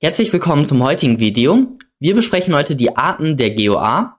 Herzlich 0.00 0.32
willkommen 0.32 0.68
zum 0.68 0.80
heutigen 0.84 1.18
Video. 1.18 1.76
Wir 1.98 2.14
besprechen 2.14 2.54
heute 2.54 2.76
die 2.76 2.96
Arten 2.96 3.36
der 3.36 3.56
GOA, 3.56 4.16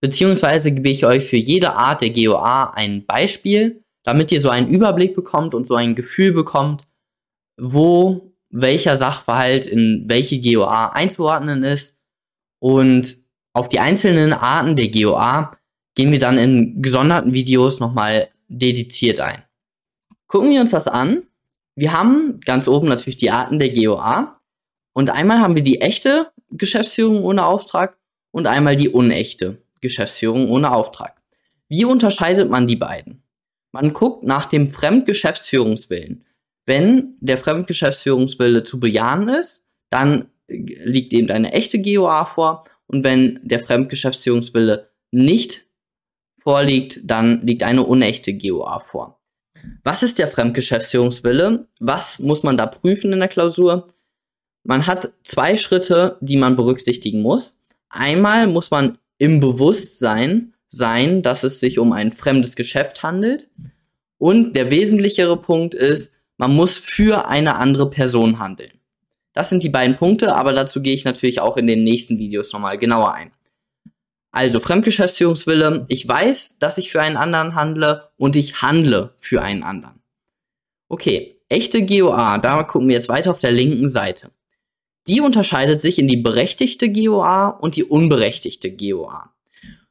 beziehungsweise 0.00 0.72
gebe 0.72 0.88
ich 0.88 1.04
euch 1.04 1.26
für 1.26 1.36
jede 1.36 1.74
Art 1.74 2.00
der 2.00 2.08
GOA 2.08 2.70
ein 2.70 3.04
Beispiel, 3.04 3.84
damit 4.04 4.32
ihr 4.32 4.40
so 4.40 4.48
einen 4.48 4.70
Überblick 4.70 5.14
bekommt 5.14 5.54
und 5.54 5.66
so 5.66 5.74
ein 5.74 5.94
Gefühl 5.94 6.32
bekommt, 6.32 6.84
wo 7.60 8.32
welcher 8.48 8.96
Sachverhalt 8.96 9.66
in 9.66 10.04
welche 10.06 10.40
GOA 10.40 10.92
einzuordnen 10.94 11.62
ist. 11.62 11.98
Und 12.58 13.18
auf 13.52 13.68
die 13.68 13.80
einzelnen 13.80 14.32
Arten 14.32 14.76
der 14.76 14.88
GOA 14.88 15.58
gehen 15.94 16.10
wir 16.10 16.20
dann 16.20 16.38
in 16.38 16.80
gesonderten 16.80 17.34
Videos 17.34 17.80
nochmal 17.80 18.30
dediziert 18.48 19.20
ein. 19.20 19.42
Gucken 20.26 20.48
wir 20.48 20.62
uns 20.62 20.70
das 20.70 20.88
an. 20.88 21.24
Wir 21.76 21.92
haben 21.92 22.38
ganz 22.46 22.66
oben 22.66 22.88
natürlich 22.88 23.18
die 23.18 23.30
Arten 23.30 23.58
der 23.58 23.74
GOA. 23.74 24.37
Und 24.98 25.10
einmal 25.10 25.38
haben 25.38 25.54
wir 25.54 25.62
die 25.62 25.80
echte 25.80 26.32
Geschäftsführung 26.50 27.22
ohne 27.22 27.46
Auftrag 27.46 27.96
und 28.32 28.48
einmal 28.48 28.74
die 28.74 28.88
unechte 28.88 29.62
Geschäftsführung 29.80 30.50
ohne 30.50 30.72
Auftrag. 30.72 31.22
Wie 31.68 31.84
unterscheidet 31.84 32.50
man 32.50 32.66
die 32.66 32.74
beiden? 32.74 33.22
Man 33.70 33.92
guckt 33.92 34.24
nach 34.24 34.46
dem 34.46 34.70
Fremdgeschäftsführungswillen. 34.70 36.24
Wenn 36.66 37.14
der 37.20 37.38
Fremdgeschäftsführungswille 37.38 38.64
zu 38.64 38.80
bejahen 38.80 39.28
ist, 39.28 39.64
dann 39.88 40.30
liegt 40.48 41.14
eben 41.14 41.30
eine 41.30 41.52
echte 41.52 41.80
GOA 41.80 42.24
vor. 42.24 42.64
Und 42.88 43.04
wenn 43.04 43.38
der 43.44 43.60
Fremdgeschäftsführungswille 43.60 44.90
nicht 45.12 45.64
vorliegt, 46.42 47.02
dann 47.04 47.42
liegt 47.42 47.62
eine 47.62 47.84
unechte 47.84 48.36
GOA 48.36 48.80
vor. 48.80 49.20
Was 49.84 50.02
ist 50.02 50.18
der 50.18 50.26
Fremdgeschäftsführungswille? 50.26 51.68
Was 51.78 52.18
muss 52.18 52.42
man 52.42 52.56
da 52.56 52.66
prüfen 52.66 53.12
in 53.12 53.20
der 53.20 53.28
Klausur? 53.28 53.94
Man 54.64 54.86
hat 54.86 55.12
zwei 55.22 55.56
Schritte, 55.56 56.16
die 56.20 56.36
man 56.36 56.56
berücksichtigen 56.56 57.22
muss. 57.22 57.60
Einmal 57.88 58.46
muss 58.46 58.70
man 58.70 58.98
im 59.18 59.40
Bewusstsein 59.40 60.54
sein, 60.68 61.22
dass 61.22 61.42
es 61.42 61.60
sich 61.60 61.78
um 61.78 61.92
ein 61.92 62.12
fremdes 62.12 62.56
Geschäft 62.56 63.02
handelt. 63.02 63.48
Und 64.18 64.54
der 64.54 64.70
wesentlichere 64.70 65.36
Punkt 65.36 65.74
ist, 65.74 66.14
man 66.36 66.54
muss 66.54 66.78
für 66.78 67.28
eine 67.28 67.56
andere 67.56 67.90
Person 67.90 68.38
handeln. 68.38 68.72
Das 69.32 69.50
sind 69.50 69.62
die 69.62 69.68
beiden 69.68 69.96
Punkte, 69.96 70.34
aber 70.34 70.52
dazu 70.52 70.82
gehe 70.82 70.94
ich 70.94 71.04
natürlich 71.04 71.40
auch 71.40 71.56
in 71.56 71.66
den 71.66 71.84
nächsten 71.84 72.18
Videos 72.18 72.52
nochmal 72.52 72.78
genauer 72.78 73.14
ein. 73.14 73.32
Also 74.30 74.60
Fremdgeschäftsführungswille, 74.60 75.86
ich 75.88 76.06
weiß, 76.06 76.58
dass 76.58 76.78
ich 76.78 76.90
für 76.90 77.00
einen 77.00 77.16
anderen 77.16 77.54
handle 77.54 78.10
und 78.16 78.36
ich 78.36 78.62
handle 78.62 79.14
für 79.20 79.42
einen 79.42 79.62
anderen. 79.62 80.02
Okay, 80.88 81.40
echte 81.48 81.84
GOA, 81.84 82.38
da 82.38 82.62
gucken 82.62 82.88
wir 82.88 82.94
jetzt 82.94 83.08
weiter 83.08 83.30
auf 83.30 83.38
der 83.38 83.52
linken 83.52 83.88
Seite. 83.88 84.30
Die 85.08 85.20
unterscheidet 85.20 85.80
sich 85.80 85.98
in 85.98 86.06
die 86.06 86.18
berechtigte 86.18 86.92
GOA 86.92 87.48
und 87.48 87.76
die 87.76 87.84
unberechtigte 87.84 88.70
GOA. 88.70 89.32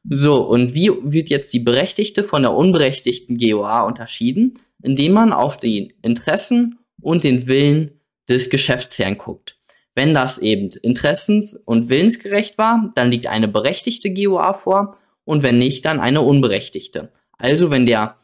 So, 0.08 0.42
und 0.42 0.74
wie 0.74 0.90
wird 1.02 1.28
jetzt 1.28 1.52
die 1.52 1.58
berechtigte 1.58 2.22
von 2.22 2.42
der 2.42 2.54
unberechtigten 2.54 3.36
GOA 3.36 3.82
unterschieden? 3.82 4.58
Indem 4.82 5.12
man 5.12 5.32
auf 5.32 5.56
die 5.56 5.94
Interessen 6.02 6.78
und 7.00 7.24
den 7.24 7.48
Willen 7.48 8.00
des 8.28 8.48
Geschäftsherrn 8.48 9.18
guckt. 9.18 9.58
Wenn 9.96 10.14
das 10.14 10.38
eben 10.38 10.68
interessens- 10.82 11.56
und 11.56 11.88
willensgerecht 11.88 12.56
war, 12.56 12.92
dann 12.94 13.10
liegt 13.10 13.26
eine 13.26 13.48
berechtigte 13.48 14.12
GOA 14.12 14.52
vor 14.52 14.96
und 15.24 15.42
wenn 15.42 15.58
nicht, 15.58 15.84
dann 15.84 15.98
eine 15.98 16.22
unberechtigte. 16.22 17.12
Also 17.36 17.70
wenn 17.70 17.86
der 17.86 18.16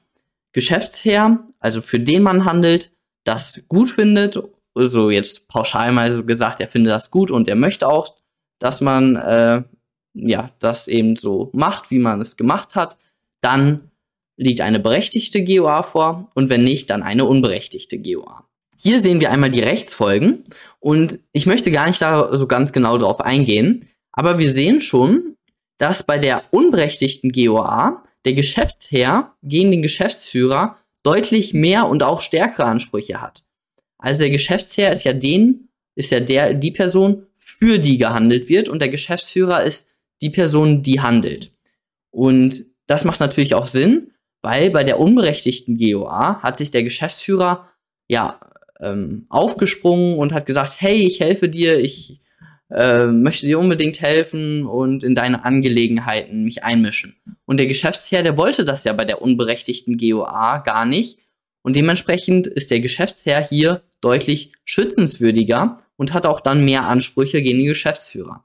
Geschäftsherr, 0.53 1.45
also 1.59 1.83
für 1.83 1.99
den 1.99 2.23
man 2.23 2.45
handelt, 2.45 2.93
das 3.25 3.63
gut 3.69 3.91
findet 3.91 4.39
so 4.75 5.11
jetzt 5.11 5.49
pauschal 5.49 5.93
mal 5.93 6.11
so 6.11 6.25
gesagt, 6.25 6.61
er 6.61 6.69
findet 6.69 6.93
das 6.93 7.11
gut 7.11 7.31
und 7.31 7.49
er 7.49 7.57
möchte 7.57 7.89
auch, 7.89 8.15
dass 8.59 8.81
man 8.81 9.17
äh, 9.17 9.63
ja 10.15 10.51
das 10.59 10.89
eben 10.89 11.17
so 11.17 11.51
macht, 11.53 11.91
wie 11.91 11.99
man 11.99 12.21
es 12.21 12.37
gemacht 12.37 12.75
hat, 12.75 12.97
dann 13.41 13.91
liegt 14.37 14.61
eine 14.61 14.81
berechtigte 14.81 15.45
GOA 15.45 15.83
vor 15.83 16.31
und 16.35 16.51
wenn 16.51 16.65
nicht, 16.65 16.91
dann 16.91 17.03
eine 17.03 17.25
unberechtigte 17.25 17.99
GOA. 17.99 18.45
Hier 18.77 18.99
sehen 18.99 19.21
wir 19.21 19.31
einmal 19.31 19.51
die 19.51 19.61
Rechtsfolgen 19.61 20.45
und 20.81 21.21
ich 21.33 21.47
möchte 21.47 21.71
gar 21.71 21.87
nicht 21.87 22.03
da 22.03 22.37
so 22.37 22.47
ganz 22.47 22.73
genau 22.73 22.99
drauf 22.99 23.21
eingehen, 23.21 23.89
aber 24.13 24.39
wir 24.39 24.49
sehen 24.49 24.81
schon, 24.81 25.37
dass 25.79 26.05
bei 26.05 26.19
der 26.19 26.43
unberechtigten 26.51 27.31
GOA 27.31 28.03
der 28.25 28.35
Geschäftsherr 28.35 29.35
gegen 29.43 29.71
den 29.71 29.83
Geschäftsführer 29.83 30.77
deutlich 31.03 31.55
mehr 31.55 31.89
und 31.89 32.03
auch 32.03 32.21
stärkere 32.21 32.67
Ansprüche 32.67 33.21
hat. 33.21 33.45
Also 34.05 34.21
der 34.21 34.29
Geschäftsherr 34.29 34.93
ist 34.93 35.05
ja 35.05 35.15
den, 35.15 35.71
ist 35.95 36.13
ja 36.13 36.21
der, 36.21 36.53
die 36.53 36.73
Person, 36.73 37.27
für 37.39 37.79
die 37.79 37.97
gehandelt 37.97 38.51
wird 38.51 38.69
und 38.69 38.81
der 38.81 38.91
Geschäftsführer 38.91 39.63
ist 39.63 39.93
die 40.21 40.29
Person, 40.29 40.83
die 40.83 41.01
handelt. 41.01 41.53
Und 42.11 42.67
das 42.87 43.05
macht 43.05 43.21
natürlich 43.21 43.55
auch 43.55 43.67
Sinn, 43.67 44.11
weil 44.43 44.69
bei 44.69 44.85
der 44.85 45.01
unberechtigten 45.01 45.79
GOA 45.79 46.43
hat 46.43 46.59
sich 46.59 46.71
der 46.71 46.83
Geschäftsführer 46.83 47.71
ja 48.07 48.41
ähm, 48.79 49.25
aufgesprungen 49.31 50.19
und 50.19 50.35
hat 50.35 50.45
gesagt, 50.45 50.77
hey, 50.81 51.07
ich 51.07 51.21
helfe 51.21 51.49
dir, 51.49 51.79
ich 51.79 52.21
äh, 52.71 53.07
möchte 53.07 53.47
dir 53.47 53.59
unbedingt 53.59 54.03
helfen 54.03 54.67
und 54.67 55.03
in 55.03 55.15
deine 55.15 55.47
Angelegenheiten 55.47 56.45
mich 56.45 56.63
einmischen. 56.63 57.17
Und 57.47 57.57
der 57.57 57.69
Geschäftsherr, 57.69 58.23
der 58.23 58.37
wollte 58.37 58.67
das 58.67 58.85
ja 58.85 58.93
bei 58.93 59.07
der 59.07 59.23
unberechtigten 59.23 59.97
GOA 59.97 60.59
gar 60.59 60.85
nicht. 60.85 61.24
Und 61.65 61.77
dementsprechend 61.77 62.47
ist 62.47 62.71
der 62.71 62.81
Geschäftsherr 62.81 63.43
hier 63.43 63.83
deutlich 64.03 64.53
schützenswürdiger 64.67 65.81
und 65.97 66.13
hat 66.13 66.27
auch 66.27 66.41
dann 66.41 66.63
mehr 66.63 66.87
Ansprüche 66.87 67.41
gegen 67.41 67.59
den 67.59 67.69
Geschäftsführer. 67.69 68.45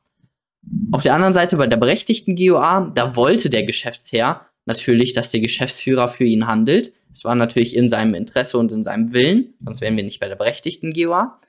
Auf 0.93 1.03
der 1.03 1.13
anderen 1.13 1.33
Seite 1.33 1.57
bei 1.57 1.67
der 1.67 1.75
berechtigten 1.75 2.37
GOA, 2.37 2.91
da 2.95 3.17
wollte 3.17 3.49
der 3.49 3.63
Geschäftsherr 3.63 4.45
natürlich, 4.65 5.11
dass 5.11 5.31
der 5.31 5.41
Geschäftsführer 5.41 6.09
für 6.09 6.23
ihn 6.23 6.47
handelt. 6.47 6.93
Es 7.11 7.25
war 7.25 7.35
natürlich 7.35 7.75
in 7.75 7.89
seinem 7.89 8.13
Interesse 8.13 8.57
und 8.57 8.71
in 8.71 8.83
seinem 8.83 9.11
Willen, 9.11 9.53
sonst 9.65 9.81
wären 9.81 9.97
wir 9.97 10.03
nicht 10.03 10.21
bei 10.21 10.29
der 10.29 10.37
berechtigten 10.37 10.93
GOA. 10.93 11.41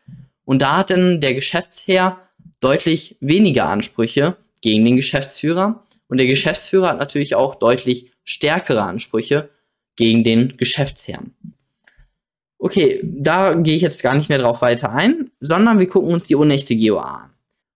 Und 0.44 0.62
da 0.62 0.78
hat 0.78 0.90
dann 0.90 1.20
der 1.20 1.34
Geschäftsherr 1.34 2.18
deutlich 2.58 3.16
weniger 3.20 3.68
Ansprüche 3.68 4.36
gegen 4.60 4.84
den 4.84 4.96
Geschäftsführer. 4.96 5.86
Und 6.08 6.18
der 6.18 6.26
Geschäftsführer 6.26 6.88
hat 6.88 6.98
natürlich 6.98 7.36
auch 7.36 7.54
deutlich 7.54 8.10
stärkere 8.24 8.82
Ansprüche 8.82 9.50
gegen 9.94 10.24
den 10.24 10.56
Geschäftsherrn. 10.56 11.34
Okay, 12.62 13.00
da 13.02 13.54
gehe 13.54 13.74
ich 13.74 13.80
jetzt 13.80 14.02
gar 14.02 14.14
nicht 14.14 14.28
mehr 14.28 14.38
drauf 14.38 14.60
weiter 14.60 14.92
ein, 14.92 15.30
sondern 15.40 15.78
wir 15.78 15.88
gucken 15.88 16.12
uns 16.12 16.26
die 16.26 16.34
unechte 16.34 16.76
GOA 16.76 17.24
an. 17.24 17.30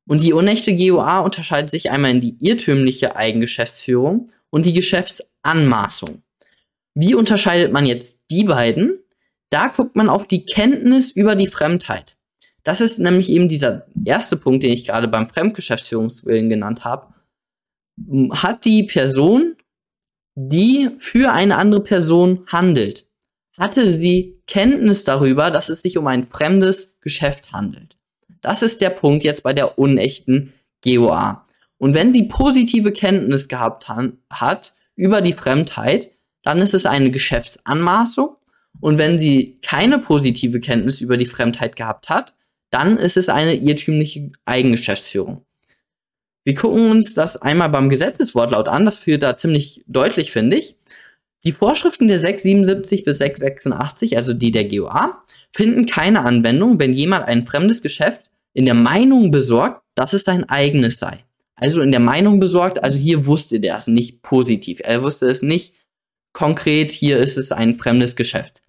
Und 0.06 0.22
die 0.22 0.34
unechte 0.34 0.76
GOA 0.76 1.20
unterscheidet 1.20 1.70
sich 1.70 1.90
einmal 1.90 2.10
in 2.10 2.20
die 2.20 2.36
irrtümliche 2.38 3.16
Eigengeschäftsführung 3.16 4.28
und 4.50 4.66
die 4.66 4.74
Geschäftsanmaßung. 4.74 6.22
Wie 6.94 7.14
unterscheidet 7.14 7.72
man 7.72 7.86
jetzt 7.86 8.26
die 8.30 8.44
beiden? 8.44 8.98
Da 9.48 9.68
guckt 9.68 9.96
man 9.96 10.10
auf 10.10 10.26
die 10.26 10.44
Kenntnis 10.44 11.12
über 11.12 11.34
die 11.34 11.46
Fremdheit. 11.46 12.18
Das 12.62 12.82
ist 12.82 12.98
nämlich 12.98 13.30
eben 13.30 13.48
dieser 13.48 13.86
erste 14.04 14.36
Punkt, 14.36 14.62
den 14.62 14.72
ich 14.72 14.86
gerade 14.86 15.08
beim 15.08 15.28
Fremdgeschäftsführungswillen 15.28 16.50
genannt 16.50 16.84
habe. 16.84 17.14
Hat 18.32 18.66
die 18.66 18.82
Person, 18.82 19.56
die 20.34 20.90
für 20.98 21.32
eine 21.32 21.56
andere 21.56 21.82
Person 21.82 22.44
handelt, 22.48 23.06
hatte 23.58 23.94
sie 23.94 24.40
Kenntnis 24.46 25.04
darüber, 25.04 25.50
dass 25.50 25.68
es 25.68 25.82
sich 25.82 25.96
um 25.96 26.06
ein 26.06 26.26
fremdes 26.26 26.98
Geschäft 27.00 27.52
handelt. 27.52 27.96
Das 28.40 28.62
ist 28.62 28.80
der 28.80 28.90
Punkt 28.90 29.24
jetzt 29.24 29.42
bei 29.42 29.52
der 29.52 29.78
unechten 29.78 30.52
GOA. 30.84 31.46
Und 31.78 31.94
wenn 31.94 32.12
sie 32.12 32.24
positive 32.24 32.92
Kenntnis 32.92 33.48
gehabt 33.48 33.88
hat 34.30 34.74
über 34.96 35.20
die 35.20 35.32
Fremdheit, 35.32 36.10
dann 36.42 36.58
ist 36.58 36.74
es 36.74 36.86
eine 36.86 37.10
Geschäftsanmaßung. 37.10 38.36
Und 38.80 38.98
wenn 38.98 39.18
sie 39.18 39.58
keine 39.62 39.98
positive 39.98 40.60
Kenntnis 40.60 41.00
über 41.00 41.16
die 41.16 41.26
Fremdheit 41.26 41.76
gehabt 41.76 42.08
hat, 42.08 42.34
dann 42.70 42.96
ist 42.96 43.16
es 43.16 43.28
eine 43.28 43.54
irrtümliche 43.54 44.32
Eigengeschäftsführung. 44.44 45.44
Wir 46.42 46.54
gucken 46.54 46.90
uns 46.90 47.14
das 47.14 47.40
einmal 47.40 47.70
beim 47.70 47.88
Gesetzeswortlaut 47.88 48.68
an, 48.68 48.84
das 48.84 48.98
führt 48.98 49.22
da 49.22 49.36
ziemlich 49.36 49.82
deutlich, 49.86 50.30
finde 50.32 50.58
ich. 50.58 50.76
Die 51.44 51.52
Vorschriften 51.52 52.08
der 52.08 52.18
677 52.18 53.04
bis 53.04 53.18
686, 53.18 54.16
also 54.16 54.32
die 54.32 54.50
der 54.50 54.64
GOA, 54.64 55.22
finden 55.52 55.86
keine 55.86 56.24
Anwendung, 56.24 56.78
wenn 56.78 56.94
jemand 56.94 57.26
ein 57.26 57.46
fremdes 57.46 57.82
Geschäft 57.82 58.30
in 58.54 58.64
der 58.64 58.74
Meinung 58.74 59.30
besorgt, 59.30 59.82
dass 59.94 60.14
es 60.14 60.24
sein 60.24 60.48
eigenes 60.48 60.98
sei. 60.98 61.24
Also 61.56 61.82
in 61.82 61.92
der 61.92 62.00
Meinung 62.00 62.40
besorgt, 62.40 62.82
also 62.82 62.96
hier 62.96 63.26
wusste 63.26 63.60
der 63.60 63.76
es 63.76 63.86
nicht 63.86 64.22
positiv. 64.22 64.80
Er 64.82 65.02
wusste 65.02 65.26
es 65.26 65.42
nicht 65.42 65.74
konkret, 66.32 66.90
hier 66.90 67.18
ist 67.18 67.36
es 67.36 67.52
ein 67.52 67.78
fremdes 67.78 68.16
Geschäft. 68.16 68.62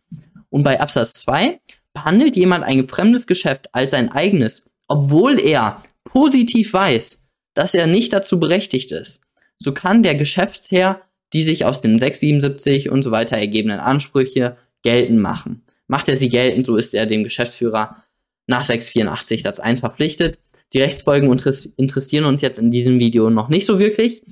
Und 0.49 0.63
bei 0.63 0.79
Absatz 0.79 1.13
2 1.21 1.59
behandelt 1.93 2.35
jemand 2.35 2.63
ein 2.63 2.87
fremdes 2.87 3.25
Geschäft 3.25 3.73
als 3.73 3.91
sein 3.91 4.11
eigenes, 4.11 4.63
obwohl 4.87 5.39
er 5.39 5.81
positiv 6.03 6.73
weiß, 6.73 7.23
dass 7.53 7.73
er 7.73 7.87
nicht 7.87 8.13
dazu 8.13 8.39
berechtigt 8.39 8.91
ist. 8.91 9.21
So 9.57 9.73
kann 9.73 10.03
der 10.03 10.15
Geschäftsherr 10.15 11.01
die 11.35 11.43
sich 11.43 11.65
aus 11.65 11.81
den 11.81 11.99
677 11.99 12.89
und 12.89 13.03
so 13.03 13.11
weiter 13.11 13.35
ergebenden 13.35 13.81
Ansprüche 13.81 14.55
geltend 14.83 15.19
machen. 15.19 15.63
Macht 15.87 16.07
er 16.07 16.15
sie 16.15 16.29
geltend, 16.29 16.63
so 16.63 16.77
ist 16.77 16.93
er 16.93 17.05
dem 17.05 17.25
Geschäftsführer 17.25 18.03
nach 18.47 18.63
684 18.63 19.43
Satz 19.43 19.59
1 19.59 19.81
verpflichtet, 19.81 20.39
Die 20.73 20.81
Rechtsfolgen 20.81 21.29
interessieren 21.77 22.25
uns 22.25 22.41
jetzt 22.41 22.57
in 22.57 22.71
diesem 22.71 22.99
Video 22.99 23.29
noch 23.29 23.49
nicht 23.49 23.65
so 23.65 23.79
wirklich. 23.79 24.23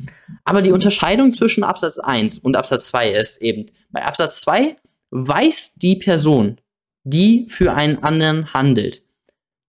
Aber 0.46 0.62
die 0.62 0.72
Unterscheidung 0.72 1.34
zwischen 1.34 1.66
Absatz 1.66 2.00
1 2.00 2.40
und 2.40 2.56
Absatz 2.56 2.88
2 2.88 3.12
ist 3.12 3.42
eben, 3.42 3.66
bei 3.92 4.04
Absatz 4.06 4.40
2 4.42 4.78
weiß 5.12 5.74
die 5.76 5.98
Person, 5.98 6.62
die 7.04 7.48
für 7.50 7.74
einen 7.74 8.02
anderen 8.02 8.54
handelt, 8.54 9.04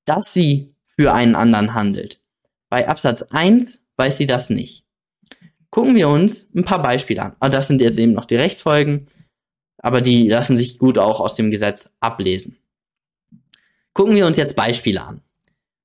dass 0.04 0.32
sie 0.32 0.74
für 0.96 1.12
einen 1.12 1.34
anderen 1.34 1.74
handelt. 1.74 2.20
Bei 2.70 2.88
Absatz 2.88 3.22
1 3.22 3.84
weiß 3.96 4.18
sie 4.18 4.26
das 4.26 4.50
nicht. 4.50 4.83
Gucken 5.74 5.96
wir 5.96 6.08
uns 6.08 6.48
ein 6.54 6.64
paar 6.64 6.80
Beispiele 6.80 7.20
an. 7.20 7.32
Und 7.40 7.52
das 7.52 7.66
sind 7.66 7.80
jetzt 7.80 7.98
eben 7.98 8.12
noch 8.12 8.26
die 8.26 8.36
Rechtsfolgen, 8.36 9.08
aber 9.78 10.02
die 10.02 10.28
lassen 10.28 10.56
sich 10.56 10.78
gut 10.78 10.98
auch 10.98 11.18
aus 11.18 11.34
dem 11.34 11.50
Gesetz 11.50 11.96
ablesen. 11.98 12.58
Gucken 13.92 14.14
wir 14.14 14.24
uns 14.24 14.36
jetzt 14.36 14.54
Beispiele 14.54 15.02
an. 15.02 15.20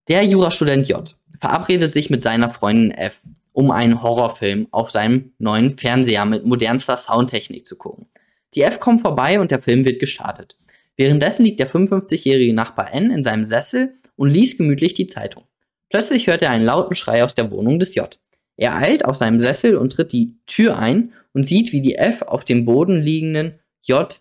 Der 0.08 0.24
Jurastudent 0.24 0.88
J 0.88 1.18
verabredet 1.42 1.92
sich 1.92 2.12
mit 2.12 2.22
seiner 2.22 2.52
Freundin 2.52 2.92
F, 2.92 3.20
um 3.52 3.72
einen 3.72 4.04
Horrorfilm 4.04 4.68
auf 4.70 4.92
seinem 4.92 5.32
neuen 5.40 5.76
Fernseher 5.76 6.26
mit 6.26 6.46
modernster 6.46 6.96
Soundtechnik 6.96 7.66
zu 7.66 7.76
gucken. 7.76 8.06
Die 8.54 8.62
F 8.62 8.80
kommt 8.80 9.02
vorbei 9.02 9.40
und 9.40 9.50
der 9.50 9.64
Film 9.64 9.86
wird 9.86 10.00
gestartet. 10.00 10.56
Währenddessen 10.98 11.46
liegt 11.46 11.60
der 11.60 11.68
55-jährige 11.68 12.54
Nachbar 12.54 12.94
N 12.94 13.10
in 13.10 13.24
seinem 13.24 13.44
Sessel 13.44 13.96
und 14.16 14.30
liest 14.30 14.60
gemütlich 14.60 14.94
die 14.94 15.08
Zeitung. 15.08 15.46
Plötzlich 15.90 16.28
hört 16.28 16.44
er 16.44 16.52
einen 16.52 16.66
lauten 16.66 16.94
Schrei 16.94 17.24
aus 17.24 17.34
der 17.34 17.50
Wohnung 17.50 17.80
des 17.80 17.96
J. 17.96 18.20
Er 18.60 18.76
eilt 18.76 19.06
aus 19.06 19.20
seinem 19.20 19.40
Sessel 19.40 19.78
und 19.78 19.94
tritt 19.94 20.12
die 20.12 20.36
Tür 20.46 20.78
ein 20.78 21.14
und 21.32 21.48
sieht, 21.48 21.72
wie 21.72 21.80
die 21.80 21.96
F 21.96 22.24
auf 22.24 22.44
dem 22.44 22.66
Boden 22.66 23.00
liegenden 23.00 23.58
J 23.82 24.20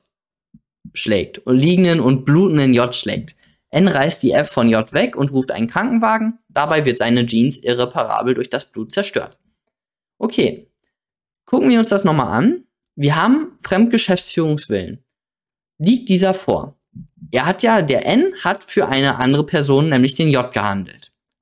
schlägt 0.94 1.38
und 1.38 1.58
liegenden 1.58 1.98
und 1.98 2.24
blutenden 2.24 2.72
J 2.72 2.94
schlägt. 2.94 3.34
N 3.70 3.88
reißt 3.88 4.22
die 4.22 4.30
F 4.30 4.48
von 4.48 4.68
J 4.68 4.92
weg 4.92 5.16
und 5.16 5.32
ruft 5.32 5.50
einen 5.50 5.66
Krankenwagen. 5.66 6.38
Dabei 6.48 6.84
wird 6.84 6.98
seine 6.98 7.26
Jeans 7.26 7.58
irreparabel 7.58 8.34
durch 8.34 8.48
das 8.48 8.64
Blut 8.66 8.92
zerstört. 8.92 9.38
Okay, 10.18 10.70
gucken 11.44 11.68
wir 11.70 11.80
uns 11.80 11.88
das 11.88 12.04
nochmal 12.04 12.32
an. 12.32 12.64
Wir 12.94 13.16
haben 13.16 13.58
Fremdgeschäftsführungswillen. 13.64 15.02
Liegt 15.78 16.08
dieser 16.10 16.32
vor? 16.32 16.78
Er 17.32 17.44
hat 17.44 17.64
ja, 17.64 17.82
der 17.82 18.06
N 18.06 18.32
hat 18.44 18.62
für 18.62 18.86
eine 18.86 19.16
andere 19.16 19.44
Person, 19.44 19.88
nämlich 19.88 20.14
den 20.14 20.28
J, 20.28 20.52
gehandelt. 20.52 20.97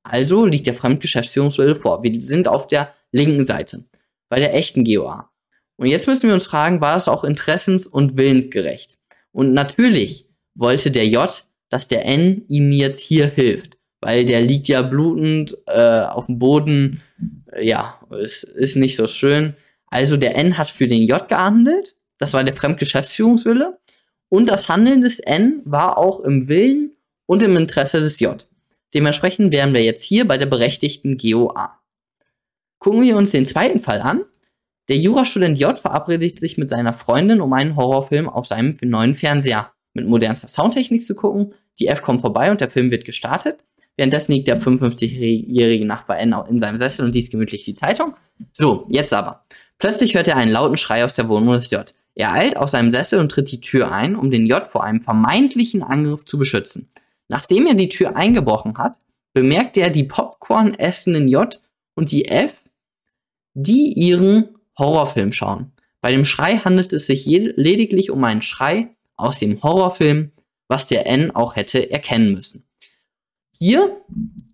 Also 0.07 0.47
liegt 0.47 0.67
der 0.67 0.75
Fremdgeschäftsführungswille 0.75 1.77
vor. 1.77 2.03
Wir 2.03 2.21
sind 2.21 2.49
auf 2.49 2.67
der 2.67 2.95
linken 3.13 3.45
Seite, 3.45 3.85
bei 4.29 4.41
der 4.41 4.55
echten 4.55 4.85
GOA. 4.85 5.31
Und 5.77 5.87
jetzt 5.87 6.07
müssen 6.07 6.29
wir 6.29 6.35
uns 6.35 6.47
fragen, 6.47 6.81
war 6.81 6.97
es 6.97 7.09
auch 7.09 7.25
interessens- 7.25 7.87
und 7.87 8.17
willensgerecht? 8.17 8.99
Und 9.33 9.53
natürlich 9.53 10.25
wollte 10.55 10.91
der 10.91 11.07
J 11.07 11.31
dass 11.69 11.89
der 11.89 12.05
N 12.05 12.45
ihm 12.49 12.73
jetzt 12.73 13.01
hier 13.01 13.27
hilft. 13.27 13.77
Weil 14.01 14.25
der 14.25 14.43
liegt 14.43 14.69
ja 14.69 14.83
blutend 14.83 15.57
äh, 15.67 16.01
auf 16.01 16.27
dem 16.27 16.39
Boden. 16.39 17.03
Ja, 17.61 18.01
es 18.23 18.45
ist 18.45 18.77
nicht 18.77 18.95
so 18.95 19.07
schön. 19.07 19.55
Also 19.89 20.17
der 20.17 20.37
N 20.37 20.59
hat 20.59 20.69
für 20.69 20.87
den 20.87 21.03
J 21.03 21.29
gehandelt. 21.29 21.97
Das 22.19 22.33
war 22.33 22.45
der 22.45 22.55
Fremdgeschäftsführungswille. 22.55 23.79
Und 24.29 24.49
das 24.49 24.69
Handeln 24.69 25.01
des 25.01 25.19
N 25.19 25.63
war 25.65 25.99
auch 25.99 26.21
im 26.21 26.49
Willen 26.49 26.93
und 27.27 27.43
im 27.43 27.57
Interesse 27.57 28.01
des 28.01 28.21
J. 28.21 28.45
Dementsprechend 28.95 29.53
wären 29.53 29.75
wir 29.75 29.83
jetzt 29.83 30.05
hier 30.05 30.27
bei 30.27 30.39
der 30.39 30.47
berechtigten 30.47 31.19
GOA. 31.19 31.81
Gucken 32.79 33.03
wir 33.03 33.17
uns 33.17 33.33
den 33.33 33.47
zweiten 33.47 33.81
Fall 33.81 34.01
an. 34.01 34.25
Der 34.89 34.97
Jurastudent 34.97 35.59
J 35.59 35.77
verabredet 35.77 36.39
sich 36.39 36.59
mit 36.59 36.69
seiner 36.69 36.93
Freundin, 36.93 37.41
um 37.41 37.53
einen 37.53 37.75
Horrorfilm 37.75 38.29
auf 38.29 38.47
seinem 38.47 38.77
neuen 38.83 39.17
Fernseher 39.17 39.73
mit 39.95 40.07
modernster 40.07 40.49
Soundtechnik 40.49 41.05
zu 41.05 41.15
gucken. 41.15 41.55
Die 41.79 41.89
F 41.89 42.03
kommt 42.03 42.21
vorbei 42.21 42.51
und 42.51 42.61
der 42.61 42.71
Film 42.71 42.91
wird 42.91 43.05
gestartet. 43.05 43.65
Währenddessen 43.97 44.33
liegt 44.33 44.47
der 44.47 44.61
55-jährige 44.61 45.87
Nachbar 45.87 46.19
N 46.19 46.35
in 46.49 46.59
seinem 46.59 46.77
Sessel 46.77 47.05
und 47.07 47.15
liest 47.15 47.33
gemütlich 47.33 47.65
die 47.65 47.75
Zeitung. 47.75 48.15
So, 48.53 48.87
jetzt 48.91 49.15
aber. 49.15 49.45
Plötzlich 49.79 50.15
hört 50.15 50.29
er 50.29 50.37
einen 50.37 50.53
lauten 50.53 50.77
Schrei 50.77 51.05
aus 51.05 51.15
der 51.15 51.29
Wohnung 51.29 51.55
des 51.55 51.71
J. 51.71 51.93
Er 52.15 52.33
eilt 52.33 52.57
aus 52.57 52.71
seinem 52.71 52.93
Sessel 52.93 53.19
und 53.19 53.31
tritt 53.31 53.51
die 53.51 53.61
Tür 53.61 53.93
ein, 53.93 54.17
um 54.17 54.31
den 54.31 54.47
J 54.47 54.67
vor 54.67 54.85
einem 54.85 55.01
vermeintlichen 55.01 55.83
Angriff 55.83 56.25
zu 56.25 56.39
beschützen. 56.39 56.91
Nachdem 57.29 57.67
er 57.67 57.75
die 57.75 57.89
Tür 57.89 58.17
eingebrochen 58.17 58.79
hat, 58.79 58.99
bemerkt 59.33 59.77
er 59.77 59.91
die 59.91 60.05
Popcorn 60.05 60.75
essenden 60.75 61.29
J 61.29 61.61
und 61.95 62.13
die 62.13 62.27
F, 62.27 62.63
die 63.55 63.93
ihren 63.93 64.57
Horrorfilm 64.79 65.33
schauen. 65.33 65.73
Bei 66.01 66.13
dem 66.13 66.25
Schrei 66.25 66.59
handelt 66.59 66.93
es 66.93 67.07
sich 67.07 67.27
lediglich 67.27 68.11
um 68.11 68.23
einen 68.25 68.43
Schrei 68.43 68.95
aus 69.17 69.39
dem 69.41 69.63
Horrorfilm, 69.63 70.31
was 70.69 70.89
der 70.89 71.07
N 71.07 71.31
auch 71.31 71.57
hätte 71.57 71.91
erkennen 71.91 72.33
müssen. 72.33 72.65
Hier 73.59 74.01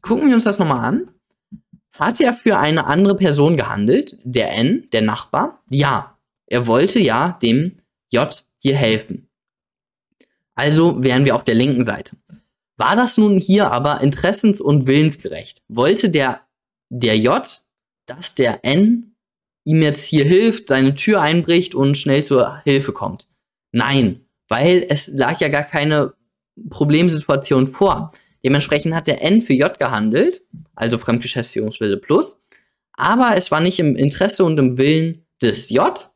gucken 0.01 0.29
wir 0.29 0.35
uns 0.35 0.45
das 0.45 0.59
nochmal 0.59 0.85
an. 0.85 1.11
Hat 1.93 2.21
er 2.21 2.33
für 2.33 2.59
eine 2.59 2.87
andere 2.87 3.17
Person 3.17 3.57
gehandelt, 3.57 4.19
der 4.25 4.53
N, 4.55 4.89
der 4.93 5.03
Nachbar? 5.03 5.63
Ja, 5.69 6.17
er 6.47 6.67
wollte 6.67 7.01
ja 7.01 7.39
dem 7.43 7.79
J 8.11 8.45
hier 8.59 8.77
helfen. 8.77 9.29
Also 10.55 11.03
wären 11.03 11.25
wir 11.25 11.35
auf 11.35 11.45
der 11.45 11.55
linken 11.55 11.85
Seite. 11.85 12.17
War 12.77 12.97
das 12.97 13.19
nun 13.19 13.39
hier 13.39 13.71
aber 13.71 14.01
interessens- 14.01 14.61
und 14.61 14.87
willensgerecht? 14.87 15.63
Wollte 15.69 16.11
der, 16.11 16.43
der 16.91 17.19
J, 17.19 17.63
dass 18.07 18.35
der 18.35 18.65
N 18.65 19.15
ihm 19.65 19.83
jetzt 19.83 20.05
hier 20.05 20.25
hilft, 20.25 20.69
seine 20.69 20.95
Tür 20.95 21.21
einbricht 21.21 21.75
und 21.75 21.97
schnell 21.97 22.25
zur 22.25 22.61
Hilfe 22.65 22.93
kommt? 22.93 23.29
Nein, 23.73 24.27
weil 24.49 24.85
es 24.89 25.09
lag 25.09 25.41
ja 25.41 25.49
gar 25.49 25.65
keine 25.65 26.15
Problemsituation 26.71 27.67
vor. 27.67 28.13
Dementsprechend 28.45 28.95
hat 28.95 29.07
der 29.07 29.23
N 29.23 29.43
für 29.43 29.55
J 29.55 29.79
gehandelt, 29.79 30.43
also 30.75 30.99
Fremdgeschäftsführungswille 30.99 31.97
plus, 31.99 32.43
aber 32.93 33.37
es 33.37 33.51
war 33.51 33.61
nicht 33.61 33.79
im 33.79 33.97
Interesse 33.97 34.45
und 34.45 34.59
im 34.59 34.79
Willen 34.79 35.27
des 35.41 35.71
J. 35.71 36.11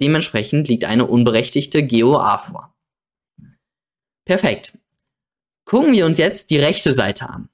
Dementsprechend 0.00 0.68
liegt 0.68 0.84
eine 0.84 1.06
unberechtigte 1.06 1.86
GOA 1.86 2.38
vor. 2.38 2.74
Perfekt. 4.24 4.76
Gucken 5.66 5.92
wir 5.92 6.06
uns 6.06 6.16
jetzt 6.16 6.50
die 6.50 6.58
rechte 6.58 6.92
Seite 6.92 7.28
an, 7.28 7.48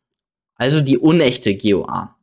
also 0.55 0.81
die 0.81 0.99
unechte 0.99 1.57
GOA. 1.57 2.15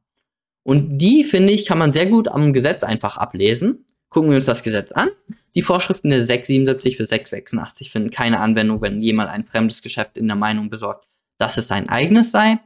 Und 0.64 1.00
die, 1.00 1.24
finde 1.24 1.52
ich, 1.52 1.66
kann 1.66 1.80
man 1.80 1.92
sehr 1.92 2.06
gut 2.06 2.28
am 2.28 2.54
Gesetz 2.54 2.84
einfach 2.84 3.18
ablesen. 3.18 3.86
Gucken 4.10 4.30
wir 4.30 4.36
uns 4.36 4.46
das 4.46 4.62
Gesetz 4.62 4.92
an. 4.92 5.10
Die 5.56 5.64
Vorschriften 5.64 6.12
der 6.12 6.24
677 6.24 6.98
bis 6.98 7.10
686 7.10 7.90
finden 7.90 8.12
keine 8.12 8.40
Anwendung, 8.40 8.82
wenn 8.82 9.02
jemand 9.02 9.32
ein 9.32 9.44
fremdes 9.44 9.82
Geschäft 9.82 10.16
in 10.16 10.28
der 10.28 10.36
Meinung 10.36 10.70
besorgt, 10.70 11.08
dass 11.40 11.58
es 11.58 11.68
sein 11.68 11.90
eigenes 11.90 12.32
sei. 12.32 12.60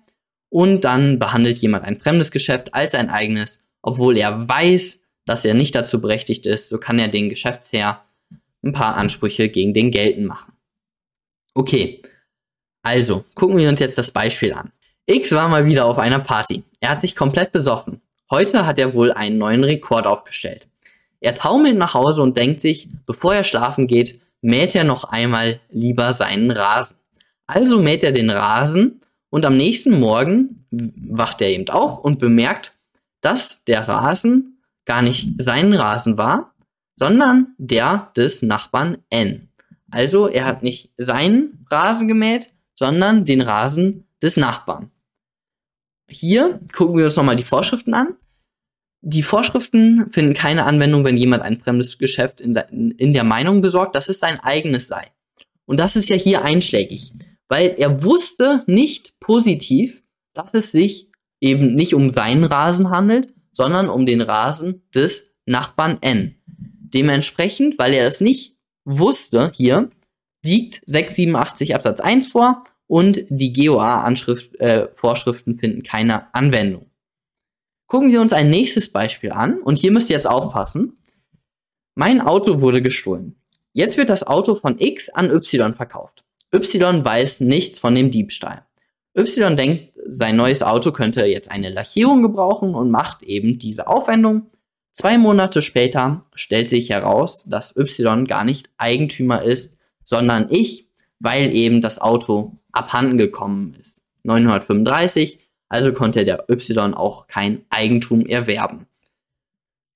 Und 0.49 0.81
dann 0.81 1.17
behandelt 1.17 1.59
jemand 1.59 1.85
ein 1.85 2.01
fremdes 2.01 2.29
Geschäft 2.29 2.73
als 2.73 2.91
sein 2.91 3.09
eigenes, 3.09 3.61
obwohl 3.81 4.18
er 4.18 4.49
weiß, 4.49 5.06
dass 5.25 5.45
er 5.45 5.53
nicht 5.53 5.75
dazu 5.75 6.01
berechtigt 6.01 6.45
ist. 6.45 6.68
So 6.68 6.77
kann 6.77 6.99
er 6.99 7.07
den 7.07 7.30
Geschäftsherr 7.30 8.03
ein 8.63 8.73
paar 8.73 8.97
Ansprüche 8.97 9.47
gegen 9.47 9.73
den 9.73 9.92
geltend 9.92 10.27
machen. 10.27 10.53
Okay, 11.53 12.01
also 12.83 13.23
gucken 13.33 13.57
wir 13.57 13.69
uns 13.69 13.80
jetzt 13.80 13.97
das 13.97 14.11
Beispiel 14.11 14.54
an. 14.54 14.71
X 15.06 15.31
war 15.31 15.49
mal 15.49 15.66
wieder 15.66 15.85
auf 15.85 15.97
einer 15.97 16.19
Party. 16.19 16.63
Er 16.80 16.90
hat 16.90 17.02
sich 17.02 17.16
komplett 17.16 17.52
besoffen. 17.52 18.02
Heute 18.30 18.66
hat 18.66 18.80
er 18.80 18.94
wohl 18.94 19.11
einen 19.11 19.37
neuen 19.37 19.63
Rekord 19.63 20.06
aufgestellt. 20.06 20.68
Er 21.19 21.35
taumelt 21.35 21.78
nach 21.78 21.94
Hause 21.94 22.21
und 22.21 22.37
denkt 22.37 22.59
sich, 22.59 22.90
bevor 23.06 23.33
er 23.33 23.44
schlafen 23.44 23.87
geht, 23.87 24.19
mäht 24.42 24.75
er 24.75 24.83
noch 24.83 25.06
einmal 25.06 25.59
lieber 25.69 26.13
seinen 26.13 26.52
Rasen. 26.52 26.97
Also 27.47 27.81
mäht 27.81 28.04
er 28.04 28.11
den 28.11 28.30
Rasen 28.30 28.99
und 29.30 29.45
am 29.45 29.56
nächsten 29.57 29.99
Morgen 29.99 30.66
wacht 30.71 31.42
er 31.42 31.49
eben 31.49 31.69
auf 31.69 31.99
und 31.99 32.19
bemerkt, 32.19 32.73
dass 33.21 33.63
der 33.63 33.87
Rasen 33.87 34.59
gar 34.85 35.02
nicht 35.02 35.30
sein 35.37 35.73
Rasen 35.73 36.18
war, 36.18 36.54
sondern 36.95 37.56
der 37.57 38.11
des 38.18 38.42
Nachbarn 38.42 38.97
N. 39.09 39.49
Also 39.92 40.28
er 40.28 40.45
hat 40.45 40.63
nicht 40.63 40.92
seinen 40.97 41.66
Rasen 41.69 42.07
gemäht, 42.07 42.49
sondern 42.83 43.23
den 43.23 43.40
Rasen 43.40 44.04
des 44.21 44.35
Nachbarn. 44.35 44.92
Hier 46.09 46.59
gucken 46.75 46.97
wir 46.97 47.06
uns 47.06 47.16
nochmal 47.16 47.37
die 47.37 47.45
Vorschriften 47.45 47.94
an. 47.94 48.18
Die 48.99 49.23
Vorschriften 49.23 50.11
finden 50.11 50.33
keine 50.33 50.66
Anwendung, 50.66 51.06
wenn 51.06 51.16
jemand 51.16 51.44
ein 51.44 51.61
fremdes 51.61 51.97
Geschäft 51.97 52.42
in, 52.42 52.52
in 52.97 53.13
der 53.13 53.23
Meinung 53.23 53.61
besorgt, 53.61 53.95
dass 53.95 54.09
es 54.09 54.19
sein 54.19 54.37
eigenes 54.42 54.90
sei. 54.90 55.13
Und 55.63 55.80
das 55.80 55.95
ist 55.95 56.09
ja 56.09 56.18
hier 56.18 56.44
einschlägig, 56.44 57.13
weil 57.47 57.73
er 57.78 58.04
wusste 58.04 58.66
nicht 58.68 59.18
positiv, 59.21 60.04
dass 60.33 60.54
es 60.54 60.73
sich 60.73 61.09
eben 61.40 61.73
nicht 61.73 61.94
um 61.94 62.09
seinen 62.09 62.44
Rasen 62.44 62.90
handelt, 62.90 63.33
sondern 63.54 63.87
um 63.87 64.06
den 64.06 64.19
Rasen 64.19 64.83
des 64.94 65.31
Nachbarn 65.45 65.99
N. 66.02 66.35
Dementsprechend, 66.47 67.80
weil 67.80 67.94
er 67.94 68.07
es 68.07 68.19
nicht 68.19 68.57
wusste, 68.83 69.54
hier 69.56 69.90
liegt 70.44 70.81
687 70.85 71.75
Absatz 71.75 72.02
1 72.02 72.28
vor 72.28 72.66
und 72.87 73.25
die 73.30 73.54
GOA-Vorschriften 73.54 75.56
äh, 75.56 75.57
finden 75.57 75.83
keine 75.83 76.33
Anwendung. 76.33 76.87
Gucken 77.87 78.11
wir 78.11 78.21
uns 78.21 78.33
ein 78.33 78.49
nächstes 78.49 78.92
Beispiel 78.92 79.31
an 79.31 79.59
und 79.59 79.78
hier 79.78 79.92
müsst 79.92 80.09
ihr 80.09 80.16
jetzt 80.16 80.30
aufpassen. 80.30 80.97
Mein 81.95 82.21
Auto 82.21 82.61
wurde 82.61 82.81
gestohlen. 82.81 83.35
Jetzt 83.73 83.97
wird 83.97 84.09
das 84.09 84.25
Auto 84.25 84.56
von 84.56 84.80
X 84.80 85.09
an 85.09 85.30
Y 85.30 85.73
verkauft. 85.73 86.23
Y 86.54 87.04
weiß 87.04 87.42
nichts 87.42 87.80
von 87.80 87.95
dem 87.95 88.11
Diebstahl. 88.11 88.66
Y 89.18 89.56
denkt, 89.56 89.94
sein 90.07 90.35
neues 90.35 90.63
Auto 90.63 90.92
könnte 90.92 91.25
jetzt 91.25 91.52
eine 91.52 91.69
Lackierung 91.69 92.23
gebrauchen 92.23 92.73
und 92.73 92.90
macht 92.90 93.23
eben 93.23 93.59
diese 93.59 93.87
Aufwendung. 93.87 94.47
Zwei 94.92 95.18
Monate 95.18 95.61
später 95.61 96.25
stellt 96.35 96.69
sich 96.69 96.90
heraus, 96.90 97.44
dass 97.47 97.75
Y 97.75 98.25
gar 98.25 98.44
nicht 98.44 98.69
Eigentümer 98.78 99.44
ist, 99.44 99.78
sondern 100.04 100.47
ich, 100.49 100.87
weil 101.23 101.56
eben 101.56 101.80
das 101.80 101.99
Auto 102.01 102.51
abhanden 102.73 103.18
gekommen 103.18 103.75
ist. 103.80 104.01
935, 104.23 105.39
also 105.69 105.94
konnte 105.94 106.25
der 106.25 106.49
Y 106.49 106.94
auch 106.94 107.27
kein 107.27 107.61
Eigentum 107.69 108.25
erwerben. 108.25 108.87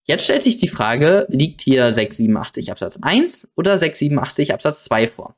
Jetzt 0.05 0.23
stellt 0.23 0.43
sich 0.43 0.57
die 0.57 0.69
Frage, 0.69 1.27
liegt 1.29 1.61
hier 1.61 1.91
687 1.91 2.71
Absatz 2.71 2.99
1 3.01 3.49
oder 3.57 3.77
687 3.77 4.53
Absatz 4.53 4.85
2 4.85 5.09
vor? 5.09 5.35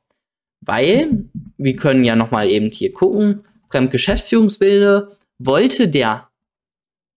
Weil 0.60 1.24
wir 1.58 1.74
können 1.74 2.04
ja 2.04 2.14
nochmal 2.14 2.48
eben 2.48 2.70
hier 2.70 2.92
gucken, 2.92 3.44
Fremdgeschäftsführungswille, 3.68 5.16
wollte 5.38 5.88
der 5.88 6.28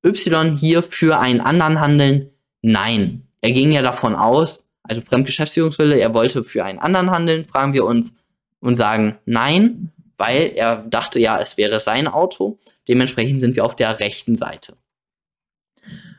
Y 0.04 0.58
hier 0.58 0.82
für 0.82 1.20
einen 1.20 1.42
anderen 1.42 1.80
handeln? 1.80 2.32
Nein. 2.64 3.28
Er 3.42 3.52
ging 3.52 3.72
ja 3.72 3.84
davon 3.84 4.16
aus, 4.16 4.68
also 4.82 5.02
Fremdgeschäftsführungswille, 5.02 6.00
er 6.00 6.16
wollte 6.16 6.44
für 6.44 6.66
einen 6.66 6.80
anderen 6.80 7.12
handeln, 7.12 7.46
fragen 7.46 7.74
wir 7.74 7.86
uns 7.86 8.16
und 8.64 8.76
sagen 8.76 9.18
nein, 9.26 9.92
weil 10.18 10.54
er 10.56 10.78
dachte 10.78 11.20
ja, 11.20 11.40
es 11.40 11.58
wäre 11.58 11.80
sein 11.80 12.08
Auto. 12.08 12.60
Dementsprechend 12.88 13.42
sind 13.42 13.56
wir 13.56 13.66
auf 13.66 13.76
der 13.76 14.00
rechten 14.00 14.36
Seite. 14.36 14.76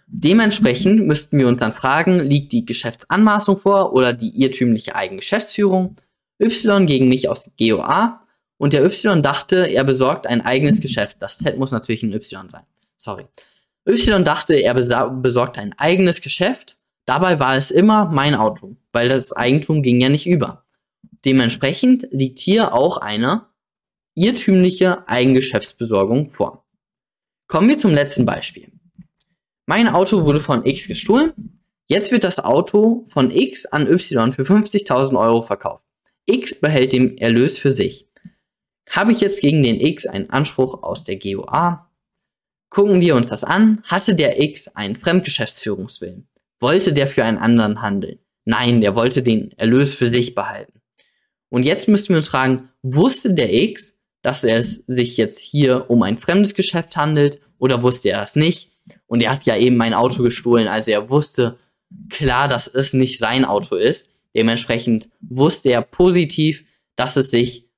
Dementsprechend 0.07 1.07
müssten 1.07 1.39
wir 1.39 1.49
uns 1.49 1.59
dann 1.59 1.73
fragen, 1.73 2.21
liegt 2.21 2.53
die 2.53 2.65
Geschäftsanmaßung 2.65 3.59
vor 3.59 3.95
oder 3.95 4.13
die 4.13 4.41
irrtümliche 4.41 4.95
Eigengeschäftsführung? 4.95 5.97
Y 6.41 6.87
gegen 6.87 7.09
mich 7.09 7.29
aus 7.29 7.51
GOA 7.59 8.21
und 8.59 8.73
der 8.73 8.85
Y 8.85 9.23
dachte, 9.23 9.67
er 9.67 9.85
besorgt 9.85 10.27
ein 10.27 10.41
eigenes 10.41 10.81
Geschäft. 10.81 11.17
Das 11.21 11.39
Z 11.39 11.59
muss 11.59 11.73
natürlich 11.73 12.03
ein 12.03 12.13
Y 12.13 12.49
sein. 12.49 12.63
Sorry. 12.97 13.27
Y 13.89 14.25
dachte, 14.25 14.55
er 14.55 14.75
besorgt 14.75 15.59
ein 15.59 15.75
eigenes 15.79 16.21
Geschäft. 16.21 16.77
Dabei 17.07 17.39
war 17.39 17.57
es 17.57 17.71
immer 17.71 18.07
mein 18.07 18.35
Auto, 18.35 18.77
weil 18.93 19.09
das 19.09 19.33
Eigentum 19.33 19.83
ging 19.83 20.01
ja 20.01 20.09
nicht 20.09 20.27
über. 20.27 20.64
Dementsprechend 21.25 22.07
liegt 22.11 22.39
hier 22.39 22.75
auch 22.75 22.99
eine 22.99 23.47
irrtümliche 24.15 25.09
Eigengeschäftsbesorgung 25.09 26.31
vor. 26.31 26.67
Kommen 27.49 27.69
wir 27.69 27.79
zum 27.79 27.93
letzten 27.93 28.27
Beispiel. 28.27 28.71
Mein 29.67 29.89
Auto 29.89 30.25
wurde 30.25 30.41
von 30.41 30.65
X 30.65 30.89
gestohlen. 30.89 31.33
Jetzt 31.89 32.11
wird 32.13 32.25
das 32.25 32.41
Auto 32.41 33.07
von 33.09 33.31
X 33.31 33.67
an 33.67 33.87
Y 33.87 34.33
für 34.33 34.43
50.000 34.43 35.19
Euro 35.19 35.43
verkauft. 35.43 35.85
X 36.27 36.61
behält 36.61 36.93
den 36.93 37.19
Erlös 37.19 37.59
für 37.59 37.71
sich. 37.71 38.09
Habe 38.91 39.13
ich 39.13 39.21
jetzt 39.21 39.41
gegen 39.41 39.63
den 39.63 39.81
X 39.81 40.07
einen 40.07 40.31
Anspruch 40.31 40.83
aus 40.83 41.05
der 41.05 41.19
GOA? 41.19 41.91
Gucken 42.71 43.01
wir 43.01 43.15
uns 43.15 43.29
das 43.29 43.45
an. 43.45 43.83
Hatte 43.85 44.15
der 44.15 44.43
X 44.43 44.69
einen 44.69 44.97
Fremdgeschäftsführungswillen? 44.97 46.29
Wollte 46.61 46.93
der 46.93 47.07
für 47.07 47.25
einen 47.25 47.39
anderen 47.39 47.83
handeln? 47.83 48.19
Nein, 48.45 48.81
der 48.81 48.95
wollte 48.95 49.23
den 49.23 49.53
Erlös 49.53 49.95
für 49.95 50.07
sich 50.07 50.35
behalten. 50.35 50.74
Und 51.55 51.63
jetzt 51.63 51.87
müssten 51.87 52.09
wir 52.09 52.17
uns 52.17 52.27
fragen, 52.27 52.69
wusste 52.83 53.33
der 53.33 53.55
X, 53.55 53.97
dass 54.23 54.43
es 54.43 54.83
sich 54.89 55.17
jetzt 55.17 55.41
hier 55.41 55.89
um 55.89 56.03
ein 56.03 56.19
fremdes 56.19 56.57
Geschäft 56.57 56.97
handelt 56.97 57.39
oder 57.59 57.85
wusste 57.85 58.09
er 58.09 58.25
es 58.25 58.35
nicht? 58.35 58.73
Und 59.07 59.23
er 59.23 59.31
hat 59.31 59.47
ja 59.47 59.57
eben 59.57 59.77
mein 59.77 59.95
Auto 59.95 60.25
gestohlen, 60.25 60.67
also 60.67 60.91
er 60.91 61.11
wusste 61.11 61.61
klar, 62.11 62.49
dass 62.49 62.67
es 62.67 62.93
nicht 62.93 63.21
sein 63.21 63.45
Auto 63.45 63.77
ist. 63.77 64.11
Dementsprechend 64.35 65.11
wusste 65.21 65.69
er 65.69 65.83
positiv, 65.83 66.65
dass 66.97 67.15
es 67.15 67.31
sich 67.31 67.69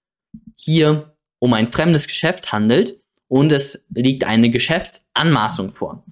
hier 0.54 1.14
um 1.38 1.52
ein 1.52 1.70
fremdes 1.70 2.06
Geschäft 2.06 2.52
handelt 2.52 2.98
und 3.28 3.52
es 3.52 3.84
liegt 3.94 4.24
eine 4.24 4.48
Geschäftsanmaßung 4.48 5.72
vor. 5.72 6.02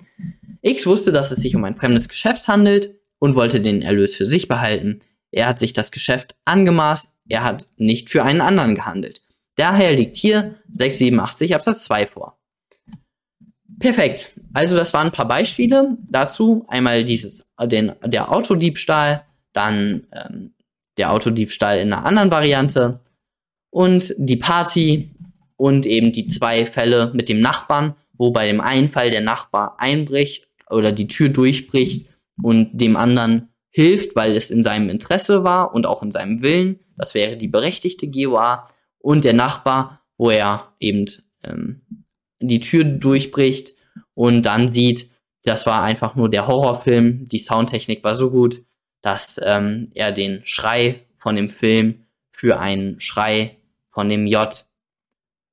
X 0.60 0.86
wusste, 0.86 1.12
dass 1.12 1.30
es 1.30 1.38
sich 1.38 1.56
um 1.56 1.64
ein 1.64 1.76
fremdes 1.76 2.10
Geschäft 2.10 2.46
handelt 2.46 2.94
und 3.20 3.36
wollte 3.36 3.62
den 3.62 3.80
Erlös 3.80 4.16
für 4.16 4.26
sich 4.26 4.48
behalten. 4.48 5.00
Er 5.30 5.46
hat 5.46 5.58
sich 5.58 5.72
das 5.72 5.90
Geschäft 5.90 6.36
angemaßt, 6.44 7.13
er 7.28 7.44
hat 7.44 7.66
nicht 7.76 8.10
für 8.10 8.24
einen 8.24 8.40
anderen 8.40 8.74
gehandelt. 8.74 9.22
Daher 9.56 9.94
liegt 9.94 10.16
hier 10.16 10.56
687 10.70 11.54
Absatz 11.54 11.84
2 11.84 12.06
vor. 12.06 12.38
Perfekt. 13.78 14.32
Also 14.52 14.76
das 14.76 14.94
waren 14.94 15.08
ein 15.08 15.12
paar 15.12 15.28
Beispiele 15.28 15.96
dazu. 16.08 16.64
Einmal 16.68 17.04
dieses, 17.04 17.50
den, 17.62 17.92
der 18.04 18.32
Autodiebstahl, 18.32 19.24
dann 19.52 20.06
ähm, 20.12 20.54
der 20.96 21.12
Autodiebstahl 21.12 21.78
in 21.78 21.92
einer 21.92 22.04
anderen 22.04 22.30
Variante 22.30 23.00
und 23.70 24.14
die 24.16 24.36
Party 24.36 25.10
und 25.56 25.86
eben 25.86 26.12
die 26.12 26.28
zwei 26.28 26.66
Fälle 26.66 27.10
mit 27.14 27.28
dem 27.28 27.40
Nachbarn, 27.40 27.94
wo 28.12 28.30
bei 28.30 28.46
dem 28.46 28.60
einen 28.60 28.88
Fall 28.88 29.10
der 29.10 29.20
Nachbar 29.20 29.76
einbricht 29.78 30.48
oder 30.70 30.92
die 30.92 31.08
Tür 31.08 31.28
durchbricht 31.28 32.06
und 32.42 32.70
dem 32.72 32.96
anderen 32.96 33.48
hilft, 33.74 34.14
weil 34.14 34.36
es 34.36 34.52
in 34.52 34.62
seinem 34.62 34.88
Interesse 34.88 35.42
war 35.42 35.74
und 35.74 35.84
auch 35.84 36.00
in 36.04 36.12
seinem 36.12 36.42
Willen. 36.42 36.78
Das 36.96 37.12
wäre 37.12 37.36
die 37.36 37.48
berechtigte 37.48 38.08
GOA 38.08 38.68
und 38.98 39.24
der 39.24 39.32
Nachbar, 39.32 40.00
wo 40.16 40.30
er 40.30 40.72
eben 40.78 41.06
ähm, 41.42 41.82
die 42.40 42.60
Tür 42.60 42.84
durchbricht 42.84 43.72
und 44.14 44.42
dann 44.42 44.68
sieht, 44.68 45.10
das 45.42 45.66
war 45.66 45.82
einfach 45.82 46.14
nur 46.14 46.30
der 46.30 46.46
Horrorfilm, 46.46 47.26
die 47.28 47.40
Soundtechnik 47.40 48.04
war 48.04 48.14
so 48.14 48.30
gut, 48.30 48.62
dass 49.02 49.40
ähm, 49.44 49.90
er 49.92 50.12
den 50.12 50.42
Schrei 50.44 51.04
von 51.16 51.34
dem 51.34 51.50
Film 51.50 52.06
für 52.30 52.60
einen 52.60 53.00
Schrei 53.00 53.56
von 53.88 54.08
dem 54.08 54.28
J 54.28 54.64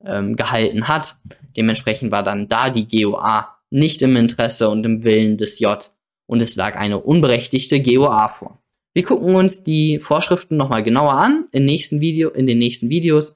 ähm, 0.06 0.36
gehalten 0.36 0.88
hat. 0.88 1.16
Dementsprechend 1.58 2.12
war 2.12 2.22
dann 2.22 2.48
da 2.48 2.70
die 2.70 2.88
GOA 2.88 3.58
nicht 3.72 4.04
im 4.04 4.16
Interesse 4.16 4.70
und 4.70 4.86
im 4.86 5.04
Willen 5.04 5.38
des 5.38 5.60
J 5.60 5.92
und 6.32 6.42
es 6.42 6.56
lag 6.56 6.78
eine 6.78 6.98
unberechtigte 6.98 7.82
GOA 7.82 8.30
vor. 8.30 8.58
Wir 8.94 9.04
gucken 9.04 9.36
uns 9.36 9.64
die 9.64 10.00
Vorschriften 10.00 10.56
nochmal 10.56 10.82
genauer 10.82 11.12
an 11.12 11.46
in, 11.52 11.66
nächsten 11.66 12.00
Video, 12.00 12.30
in 12.30 12.48
den 12.48 12.58
nächsten 12.58 12.90
Videos. 12.90 13.36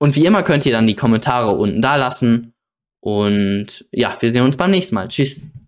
Und 0.00 0.16
wie 0.16 0.26
immer 0.26 0.42
könnt 0.42 0.66
ihr 0.66 0.72
dann 0.72 0.88
die 0.88 0.96
Kommentare 0.96 1.56
unten 1.56 1.80
da 1.80 1.94
lassen. 1.94 2.52
Und 2.98 3.86
ja, 3.92 4.16
wir 4.18 4.28
sehen 4.28 4.42
uns 4.42 4.56
beim 4.56 4.72
nächsten 4.72 4.96
Mal. 4.96 5.06
Tschüss. 5.06 5.46